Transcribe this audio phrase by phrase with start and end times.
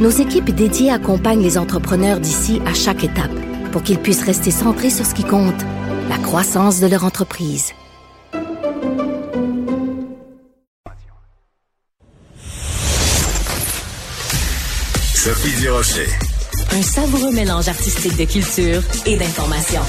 [0.00, 3.30] nos équipes dédiées accompagnent les entrepreneurs d'ici à chaque étape
[3.70, 5.60] pour qu'ils puissent rester centrés sur ce qui compte,
[6.08, 7.72] la croissance de leur entreprise.
[15.14, 16.08] Sophie Durocher.
[16.72, 19.82] Un savoureux mélange artistique de culture et d'information.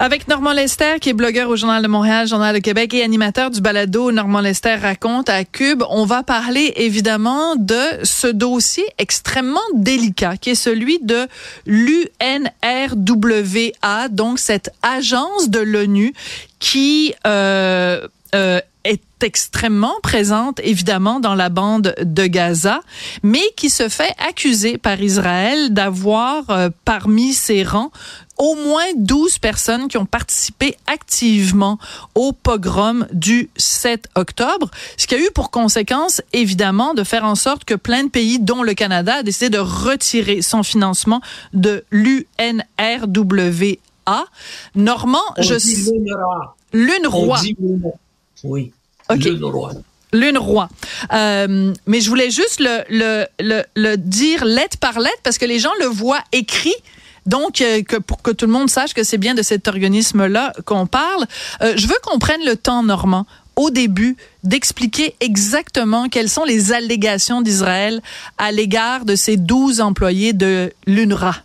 [0.00, 3.50] Avec Normand Lester, qui est blogueur au Journal de Montréal, Journal de Québec et animateur
[3.50, 9.60] du balado Normand Lester raconte à Cube, on va parler évidemment de ce dossier extrêmement
[9.72, 11.28] délicat qui est celui de
[11.64, 12.08] l'UNRWA,
[14.10, 16.12] donc cette agence de l'ONU
[16.58, 22.80] qui euh, euh, est extrêmement présente, évidemment, dans la bande de Gaza,
[23.22, 27.90] mais qui se fait accuser par Israël d'avoir, euh, parmi ses rangs,
[28.38, 31.78] au moins 12 personnes qui ont participé activement
[32.14, 37.34] au pogrom du 7 octobre, ce qui a eu pour conséquence, évidemment, de faire en
[37.34, 41.20] sorte que plein de pays, dont le Canada, a décidé de retirer son financement
[41.52, 42.24] de l'UNRWA.
[44.74, 45.54] Normand, je...
[46.72, 47.40] L'UNRWA.
[48.42, 48.72] Oui.
[49.08, 49.36] Okay.
[50.14, 50.68] Lune roi.
[51.12, 55.44] Euh, mais je voulais juste le, le, le, le, dire lettre par lettre parce que
[55.44, 56.74] les gens le voient écrit.
[57.26, 60.52] Donc, euh, que pour que tout le monde sache que c'est bien de cet organisme-là
[60.64, 61.26] qu'on parle,
[61.62, 66.72] euh, je veux qu'on prenne le temps, Normand, au début, d'expliquer exactement quelles sont les
[66.72, 68.02] allégations d'Israël
[68.36, 71.36] à l'égard de ces 12 employés de l'UNRWA.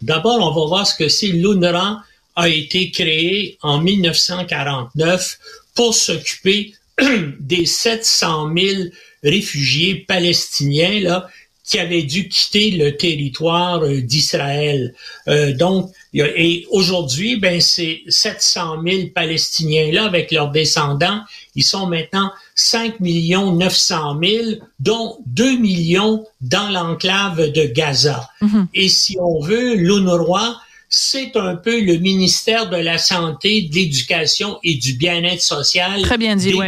[0.00, 1.28] D'abord, on va voir ce que c'est.
[1.28, 2.02] L'UNRWA
[2.36, 5.38] a été créé en 1949
[5.74, 6.72] pour s'occuper
[7.40, 8.82] des 700 000
[9.24, 11.28] réfugiés palestiniens là,
[11.68, 14.94] qui avaient dû quitter le territoire euh, d'Israël.
[15.28, 21.20] Euh, donc, et aujourd'hui, ben ces 700 000 Palestiniens-là, avec leurs descendants,
[21.54, 24.44] ils sont maintenant 5 millions 900 000,
[24.80, 28.30] dont 2 millions dans l'enclave de Gaza.
[28.40, 28.66] Mm-hmm.
[28.72, 30.56] Et si on veut, l'UNRWA
[30.90, 36.00] c'est un peu le ministère de la Santé, de l'Éducation et du Bien-être social.
[36.02, 36.66] Très bien dit, oui.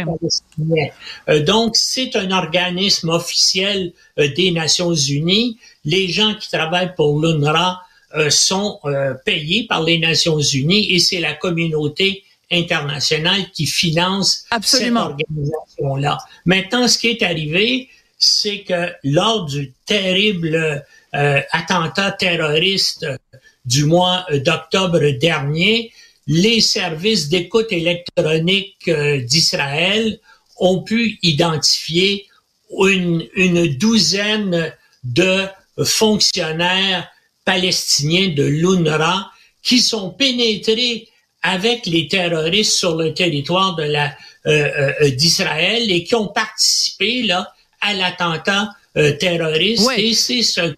[1.27, 5.57] Euh, donc, c'est un organisme officiel euh, des Nations Unies.
[5.85, 7.81] Les gens qui travaillent pour l'UNRWA
[8.15, 8.79] euh, sont
[9.25, 16.19] payés par les Nations Unies et c'est la communauté internationale qui finance cette organisation-là.
[16.45, 17.89] Maintenant, ce qui est arrivé,
[18.19, 23.07] c'est que lors du terrible attentat terroriste
[23.65, 25.91] du mois euh, d'octobre dernier,
[26.27, 30.19] les services d'écoute électronique euh, d'Israël
[30.57, 32.27] ont pu identifier
[32.79, 34.73] une, une, douzaine
[35.03, 35.45] de
[35.83, 37.09] fonctionnaires
[37.43, 39.31] palestiniens de l'UNRWA
[39.63, 41.09] qui sont pénétrés
[41.41, 47.51] avec les terroristes sur le territoire de la euh, d'Israël et qui ont participé là
[47.81, 48.69] à l'attentat
[49.19, 49.89] terroriste.
[49.97, 50.75] Et c'est ce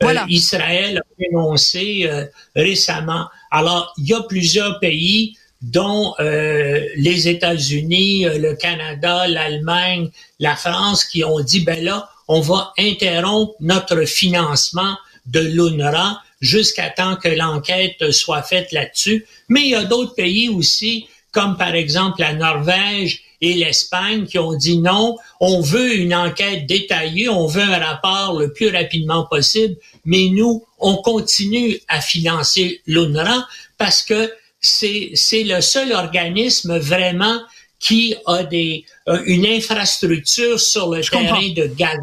[0.00, 0.22] voilà.
[0.22, 3.26] Euh, Israël a dénoncé euh, récemment.
[3.50, 11.04] Alors, il y a plusieurs pays dont euh, les États-Unis, le Canada, l'Allemagne, la France,
[11.04, 17.28] qui ont dit, ben là, on va interrompre notre financement de l'UNRWA jusqu'à temps que
[17.28, 19.26] l'enquête soit faite là-dessus.
[19.48, 24.38] Mais il y a d'autres pays aussi, comme par exemple la Norvège et l'Espagne qui
[24.38, 29.26] ont dit non, on veut une enquête détaillée, on veut un rapport le plus rapidement
[29.26, 36.78] possible, mais nous, on continue à financer l'UNRWA parce que c'est, c'est le seul organisme
[36.78, 37.40] vraiment
[37.78, 41.98] qui a des, euh, une infrastructure sur le terrain de Gaza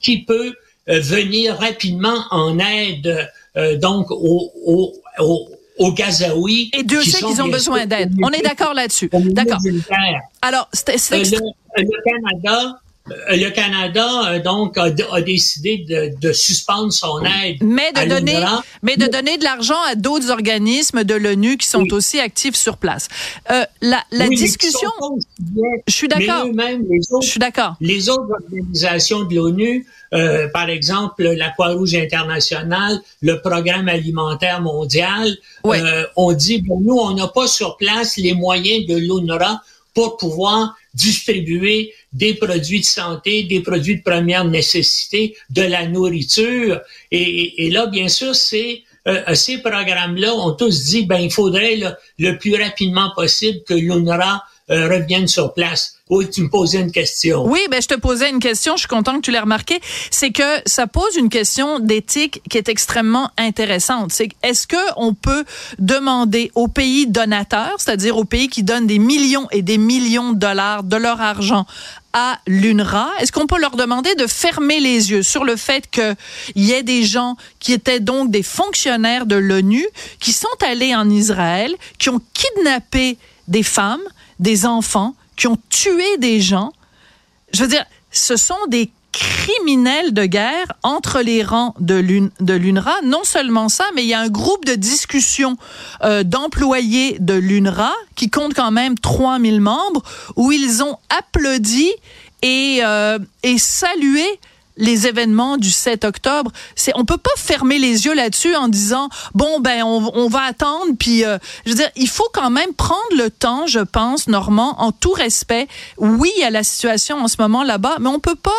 [0.00, 0.54] qui peut
[0.88, 6.70] euh, venir rapidement en aide euh, donc aux, aux, aux, aux Gazaouis.
[6.72, 8.14] Et Dieu sait qu'ils ont besoin d'aide.
[8.22, 9.10] On est d'accord là-dessus.
[9.12, 9.58] D'accord.
[10.42, 11.38] Alors, c'est, c'est le,
[11.76, 17.58] le, Canada, euh, le Canada euh, donc a, a décidé de, de, suspendre son aide.
[17.62, 18.44] Mais de donner,
[18.82, 21.92] mais de donner de l'argent à d'autres organismes de l'ONU qui sont oui.
[21.92, 23.08] aussi actifs sur place.
[23.50, 24.90] Euh, la, la oui, discussion.
[25.86, 26.46] Je suis d'accord.
[27.22, 27.76] Je suis d'accord.
[27.80, 35.36] Les autres organisations de l'ONU, euh, par exemple la Croix-Rouge internationale, le Programme alimentaire mondial,
[35.64, 35.78] oui.
[35.80, 39.60] euh, on dit bon, nous on n'a pas sur place les moyens de l'UNRWA
[39.94, 46.80] pour pouvoir distribuer des produits de santé, des produits de première nécessité, de la nourriture.
[47.12, 51.78] Et, là, bien sûr, c'est euh, ces programmes-là ont tous dit, ben il faudrait
[52.18, 55.94] le plus rapidement possible que l'UNRWA euh, reviennent sur place.
[56.08, 57.44] Oui, tu me posais une question.
[57.46, 58.74] Oui, ben je te posais une question.
[58.74, 59.80] Je suis content que tu l'aies remarqué.
[60.10, 64.12] C'est que ça pose une question d'éthique qui est extrêmement intéressante.
[64.12, 65.44] C'est est-ce que on peut
[65.78, 70.38] demander aux pays donateurs, c'est-à-dire aux pays qui donnent des millions et des millions de
[70.38, 71.66] dollars de leur argent
[72.12, 76.16] à l'UNRWA, est-ce qu'on peut leur demander de fermer les yeux sur le fait qu'il
[76.56, 79.86] y ait des gens qui étaient donc des fonctionnaires de l'ONU
[80.18, 83.18] qui sont allés en Israël, qui ont kidnappé
[83.48, 84.00] des femmes,
[84.38, 86.72] des enfants qui ont tué des gens.
[87.52, 93.00] Je veux dire, ce sont des criminels de guerre entre les rangs de l'UNRWA.
[93.02, 95.56] Non seulement ça, mais il y a un groupe de discussion
[96.04, 100.02] euh, d'employés de l'UNRWA qui compte quand même 3000 membres
[100.36, 101.90] où ils ont applaudi
[102.42, 104.26] et, euh, et salué
[104.76, 106.50] les événements du 7 octobre.
[106.74, 110.42] C'est, on peut pas fermer les yeux là-dessus en disant bon ben on, on va
[110.42, 110.92] attendre.
[110.98, 114.80] Puis euh, je veux dire, il faut quand même prendre le temps, je pense, Normand,
[114.80, 115.68] en tout respect.
[115.98, 118.50] Oui, a la situation en ce moment là-bas, mais on peut pas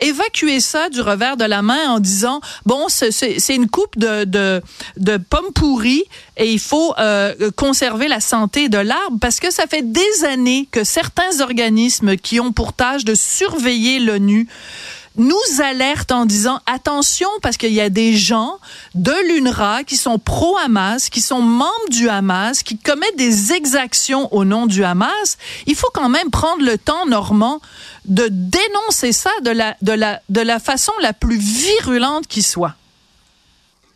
[0.00, 3.10] évacuer ça du revers de la main en disant bon c'est,
[3.54, 4.62] une coupe de, de,
[4.96, 6.04] de pommes pourries
[6.36, 10.68] et il faut euh, conserver la santé de l'arbre parce que ça fait des années
[10.70, 14.48] que certains organismes qui ont pour tâche de surveiller l'ONU
[15.16, 18.58] nous alerte en disant attention parce qu'il y a des gens
[18.94, 24.44] de l'UNRWA qui sont pro-Hamas, qui sont membres du Hamas, qui commettent des exactions au
[24.44, 25.38] nom du Hamas.
[25.66, 27.60] Il faut quand même prendre le temps, Normand,
[28.04, 32.74] de dénoncer ça de la, de la, de la façon la plus virulente qui soit.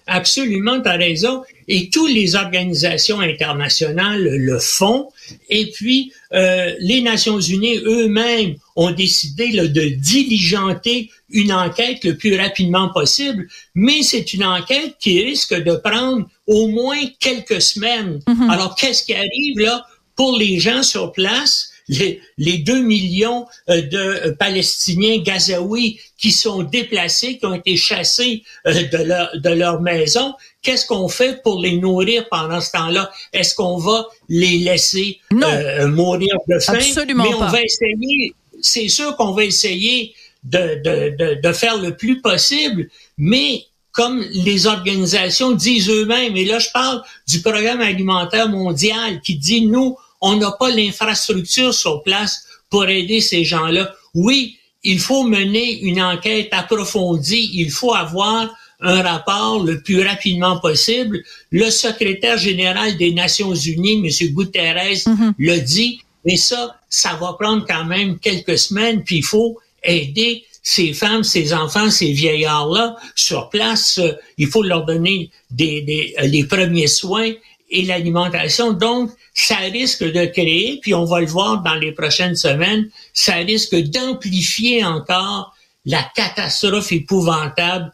[0.06, 1.42] Absolument, tu as raison.
[1.66, 5.08] Et toutes les organisations internationales le font.
[5.50, 12.36] Et puis, euh, les Nations unies eux-mêmes ont décidé de diligenter une enquête le plus
[12.36, 18.20] rapidement possible, mais c'est une enquête qui risque de prendre au moins quelques semaines.
[18.28, 18.50] Mm-hmm.
[18.50, 21.72] Alors, qu'est-ce qui arrive là pour les gens sur place?
[21.88, 27.76] Les, les 2 millions euh, de euh, Palestiniens gazaouis qui sont déplacés, qui ont été
[27.76, 32.72] chassés euh, de leur, de leur maison, qu'est-ce qu'on fait pour les nourrir pendant ce
[32.72, 33.10] temps-là?
[33.32, 36.74] Est-ce qu'on va les laisser mourir de faim?
[36.74, 41.76] Absolument Mais on va essayer, c'est sûr qu'on va essayer de, de, de, de faire
[41.76, 47.80] le plus possible, mais comme les organisations disent eux-mêmes, et là je parle du programme
[47.80, 53.94] alimentaire mondial qui dit, nous, on n'a pas l'infrastructure sur place pour aider ces gens-là.
[54.14, 58.48] Oui, il faut mener une enquête approfondie, il faut avoir
[58.80, 61.22] un rapport le plus rapidement possible.
[61.50, 64.28] Le secrétaire général des Nations Unies, M.
[64.32, 65.34] Guterres, mhm.
[65.38, 70.44] l'a dit, mais ça, ça va prendre quand même quelques semaines, puis il faut aider
[70.62, 74.00] ces femmes, ces enfants, ces vieillards-là sur place.
[74.36, 77.32] il faut leur donner des, les premiers soins
[77.70, 78.72] et l'alimentation.
[78.72, 83.34] Donc, ça risque de créer, puis on va le voir dans les prochaines semaines, ça
[83.34, 85.54] risque d'amplifier encore
[85.84, 87.92] la catastrophe épouvantable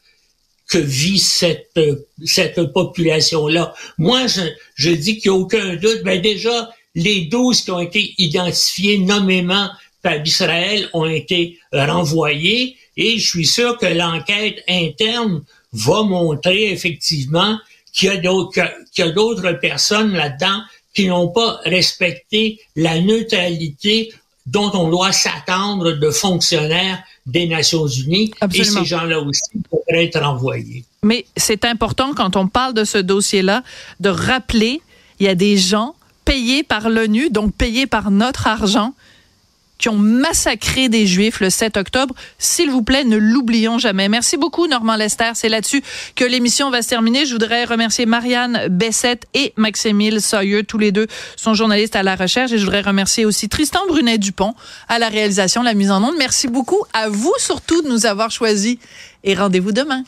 [0.69, 1.79] que vit cette,
[2.25, 3.75] cette population-là.
[3.99, 4.41] Moi, je,
[4.75, 6.03] je dis qu'il n'y a aucun doute.
[6.03, 9.69] Ben déjà, les 12 qui ont été identifiés nommément
[10.03, 15.43] par Israël ont été renvoyés et je suis sûr que l'enquête interne
[15.73, 17.59] va montrer effectivement
[17.93, 20.63] qu'il y a d'autres, personnes là-dedans
[20.95, 24.13] qui n'ont pas respecté la neutralité
[24.47, 28.33] dont on doit s'attendre de fonctionnaires des Nations Unies.
[28.53, 30.85] Et ces gens-là aussi devraient être envoyés.
[31.03, 33.63] Mais c'est important quand on parle de ce dossier-là
[34.01, 34.81] de rappeler,
[35.21, 35.95] il y a des gens
[36.25, 38.95] payés par l'ONU, donc payés par notre argent,
[39.79, 42.15] qui ont massacré des Juifs le 7 octobre.
[42.39, 44.09] S'il vous plaît, ne l'oublions jamais.
[44.09, 45.33] Merci beaucoup, Normand Lester.
[45.35, 45.83] C'est là-dessus
[46.15, 47.27] que l'émission va se terminer.
[47.27, 50.65] Je voudrais remercier Marianne Bessette et Maximile Sawyer.
[50.65, 52.53] Tous les deux sont journalistes à la recherche.
[52.53, 54.55] Et je voudrais remercier aussi Tristan Brunet-Dupont
[54.89, 56.15] à la réalisation, la mise en onde.
[56.17, 58.77] Merci beaucoup à vous surtout de nous avoir choisis.
[59.25, 60.05] Et rendez-vous demain.